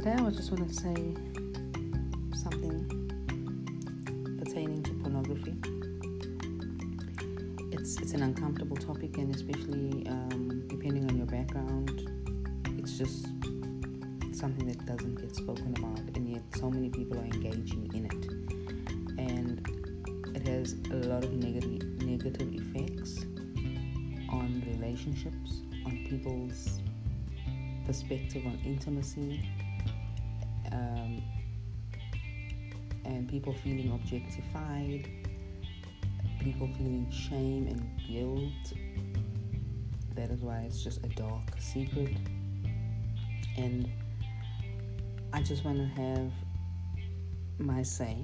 today 0.00 0.12
I 0.12 0.30
just 0.30 0.50
want 0.50 0.66
to 0.66 0.74
say 0.74 0.94
something 2.34 2.88
pertaining 4.38 4.82
to 4.84 4.94
pornography. 4.94 5.54
It's 7.70 8.00
it's 8.00 8.12
an 8.12 8.22
uncomfortable 8.22 8.78
topic, 8.78 9.18
and 9.18 9.34
especially 9.34 10.06
um, 10.06 10.64
depending 10.68 11.04
on 11.10 11.18
your 11.18 11.26
background, 11.26 12.08
it's 12.78 12.96
just 12.96 13.26
something 14.32 14.68
that 14.68 14.86
doesn't 14.86 15.20
get 15.20 15.36
spoken 15.36 15.74
about, 15.76 15.98
and 16.16 16.26
yet 16.30 16.44
so 16.56 16.70
many 16.70 16.88
people 16.88 17.18
are 17.18 17.24
engaging 17.26 17.90
in 17.92 18.06
it, 18.06 19.20
and 19.20 19.60
it 20.34 20.48
has 20.48 20.76
a 20.92 21.08
lot 21.08 21.24
of 21.24 21.32
negative 21.34 21.82
negative 22.00 22.48
effects 22.54 23.18
on 24.30 24.62
relationships, 24.66 25.60
on 25.84 26.06
people's 26.08 26.80
perspective 27.84 28.46
on 28.46 28.58
intimacy, 28.64 29.42
um, 30.72 31.22
and 33.04 33.28
people 33.28 33.52
feeling 33.52 33.92
objectified, 33.92 35.08
people 36.40 36.68
feeling 36.76 37.10
shame 37.10 37.66
and 37.68 38.00
guilt. 38.06 38.72
That 40.14 40.30
is 40.30 40.40
why 40.40 40.60
it's 40.66 40.82
just 40.82 41.04
a 41.04 41.08
dark 41.08 41.42
secret. 41.58 42.16
And 43.56 43.88
I 45.32 45.42
just 45.42 45.64
want 45.64 45.78
to 45.78 45.86
have 46.00 46.32
my 47.58 47.82
say, 47.82 48.16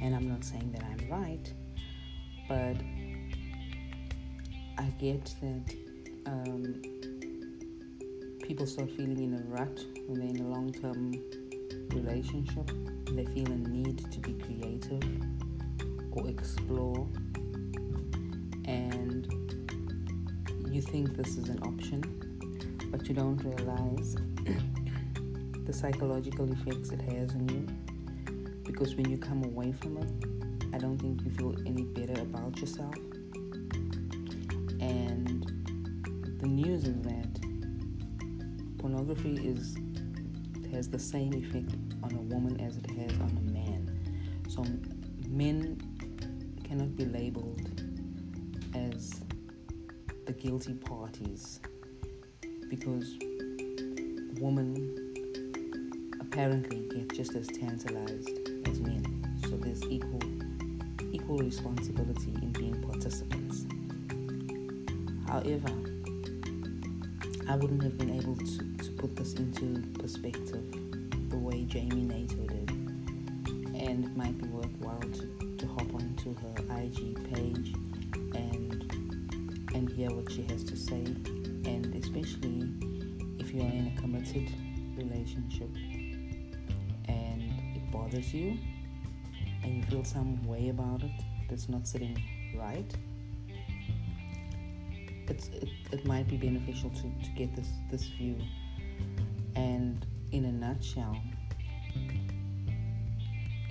and 0.00 0.14
I'm 0.14 0.28
not 0.28 0.44
saying 0.44 0.72
that 0.72 0.84
I'm 0.84 1.08
right, 1.10 1.52
but 2.48 2.76
I 4.78 4.88
get 4.98 5.34
that 5.40 5.74
um, 6.26 6.82
people 8.42 8.66
start 8.66 8.90
feeling 8.90 9.22
in 9.22 9.34
a 9.34 9.42
rut 9.54 9.84
when 10.06 10.20
they're 10.20 10.28
in 10.28 10.40
a 10.40 10.48
long 10.48 10.72
term 10.72 11.14
relationship. 11.90 12.70
They 13.06 13.24
feel 13.26 13.46
a 13.46 13.56
need 13.56 14.10
to 14.10 14.20
be 14.20 14.32
creative 14.34 15.02
or 16.12 16.28
explore, 16.28 17.06
and 18.64 19.26
you 20.70 20.82
think 20.82 21.16
this 21.16 21.36
is 21.36 21.48
an 21.48 21.60
option, 21.62 22.02
but 22.90 23.08
you 23.08 23.14
don't 23.14 23.38
realize 23.44 24.16
the 25.66 25.72
psychological 25.72 26.50
effects 26.52 26.90
it 26.90 27.00
has 27.02 27.30
on 27.34 27.48
you. 27.48 27.66
Because 28.64 28.96
when 28.96 29.08
you 29.08 29.18
come 29.18 29.44
away 29.44 29.72
from 29.72 29.98
it, 29.98 30.10
I 30.74 30.78
don't 30.78 30.98
think 30.98 31.24
you 31.24 31.30
feel 31.30 31.54
any 31.66 31.84
better 31.84 32.20
about 32.20 32.58
yourself. 32.58 32.94
And 34.80 35.44
the 36.40 36.46
news 36.48 36.84
is 36.84 37.00
that 37.02 37.40
pornography 38.78 39.36
is 39.36 39.76
has 40.74 40.88
the 40.88 40.98
same 40.98 41.32
effect 41.32 41.72
on 42.02 42.12
a 42.14 42.20
woman 42.34 42.60
as 42.60 42.76
it 42.76 42.90
has 42.90 43.12
on 43.20 43.38
a 43.38 43.52
man. 43.52 44.42
So 44.48 44.64
men 45.28 45.80
cannot 46.64 46.96
be 46.96 47.04
labeled 47.04 47.80
as 48.74 49.20
the 50.26 50.32
guilty 50.32 50.74
parties 50.74 51.60
because 52.68 53.16
women 54.40 54.74
apparently 56.20 56.88
get 56.88 57.14
just 57.14 57.36
as 57.36 57.46
tantalized 57.46 58.30
as 58.66 58.80
men. 58.80 59.38
So 59.44 59.56
there's 59.56 59.84
equal 59.84 60.22
equal 61.12 61.38
responsibility 61.38 62.34
in 62.42 62.52
being 62.52 62.82
participants. 62.82 63.64
However, 65.28 65.70
I 67.48 67.54
wouldn't 67.54 67.82
have 67.84 67.96
been 67.96 68.10
able 68.10 68.34
to, 68.34 68.58
to 68.58 68.73
put 69.04 69.16
this 69.16 69.34
into 69.34 69.86
perspective 69.98 70.64
the 71.28 71.36
way 71.36 71.64
Jamie 71.64 72.04
Nato 72.04 72.36
did. 72.46 72.70
And 73.76 74.02
it 74.02 74.16
might 74.16 74.38
be 74.38 74.46
worthwhile 74.48 74.98
to, 74.98 75.56
to 75.58 75.66
hop 75.66 75.92
onto 75.92 76.34
her 76.36 76.54
IG 76.82 77.30
page 77.30 77.74
and 78.34 78.90
and 79.74 79.90
hear 79.90 80.08
what 80.08 80.32
she 80.32 80.46
has 80.48 80.64
to 80.64 80.74
say. 80.74 81.04
And 81.66 81.94
especially 82.02 82.72
if 83.38 83.52
you 83.52 83.60
are 83.60 83.74
in 83.80 83.92
a 83.94 84.00
committed 84.00 84.50
relationship 84.96 85.68
and 87.06 87.42
it 87.76 87.90
bothers 87.90 88.32
you 88.32 88.56
and 89.62 89.76
you 89.76 89.82
feel 89.82 90.04
some 90.04 90.42
way 90.46 90.70
about 90.70 91.02
it 91.02 91.10
that's 91.50 91.68
not 91.68 91.86
sitting 91.86 92.16
right 92.56 92.96
it's, 95.28 95.48
it, 95.48 95.68
it 95.92 96.06
might 96.06 96.28
be 96.28 96.36
beneficial 96.36 96.90
to, 96.90 97.02
to 97.02 97.30
get 97.34 97.54
this, 97.56 97.68
this 97.90 98.04
view. 98.04 98.36
And 99.56 100.04
in 100.32 100.44
a 100.46 100.52
nutshell, 100.52 101.20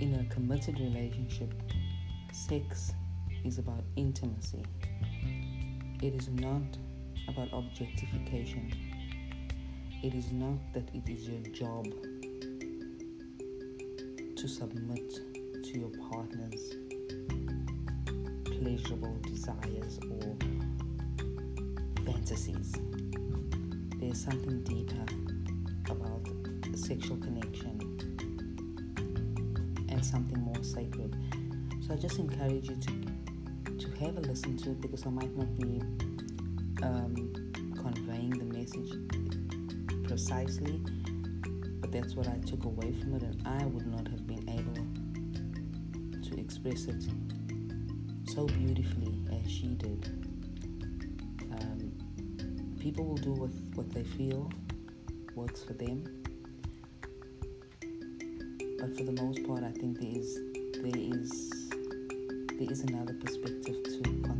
in 0.00 0.14
a 0.14 0.34
committed 0.34 0.80
relationship, 0.80 1.52
sex 2.32 2.92
is 3.44 3.58
about 3.58 3.84
intimacy. 3.96 4.62
It 6.02 6.14
is 6.14 6.28
not 6.28 6.62
about 7.28 7.48
objectification. 7.52 8.72
It 10.02 10.14
is 10.14 10.32
not 10.32 10.58
that 10.74 10.88
it 10.94 11.08
is 11.08 11.28
your 11.28 11.40
job 11.52 11.86
to 14.36 14.48
submit 14.48 15.14
to 15.62 15.78
your 15.78 15.90
partner's 16.10 16.74
pleasurable 18.44 19.16
desires 19.22 19.98
or 20.10 20.36
fantasies. 22.04 22.72
There's 23.98 24.22
something 24.22 24.62
deeper 24.64 25.33
about 25.90 26.26
sexual 26.74 27.16
connection 27.18 27.80
and 29.88 30.04
something 30.04 30.40
more 30.40 30.62
sacred. 30.62 31.16
So 31.86 31.94
I 31.94 31.96
just 31.96 32.18
encourage 32.18 32.68
you 32.68 32.76
to 32.76 32.92
to 33.78 33.90
have 34.04 34.16
a 34.16 34.20
listen 34.20 34.56
to 34.56 34.70
it 34.70 34.80
because 34.80 35.04
I 35.04 35.10
might 35.10 35.36
not 35.36 35.54
be 35.56 35.80
um, 36.82 37.14
conveying 37.76 38.30
the 38.30 38.44
message 38.44 38.92
precisely, 40.04 40.80
but 41.80 41.90
that's 41.90 42.14
what 42.14 42.28
I 42.28 42.38
took 42.46 42.64
away 42.64 42.92
from 42.92 43.14
it, 43.14 43.22
and 43.22 43.42
I 43.46 43.64
would 43.66 43.86
not 43.86 44.06
have 44.08 44.26
been 44.26 44.48
able 44.48 46.20
to 46.22 46.40
express 46.40 46.84
it 46.86 47.04
so 48.26 48.46
beautifully 48.46 49.18
as 49.32 49.50
she 49.50 49.68
did. 49.74 50.06
Um, 51.52 51.92
people 52.80 53.04
will 53.04 53.16
do 53.16 53.32
what, 53.32 53.50
what 53.74 53.90
they 53.90 54.04
feel 54.04 54.50
works 55.34 55.62
for 55.64 55.72
them. 55.74 56.04
But 58.78 58.96
for 58.96 59.04
the 59.04 59.16
most 59.22 59.46
part 59.46 59.62
I 59.64 59.72
think 59.72 60.00
there 60.00 60.10
is 60.10 60.38
there 60.80 60.96
is 60.96 61.70
there 62.58 62.70
is 62.70 62.80
another 62.82 63.14
perspective 63.14 63.82
to 63.84 64.33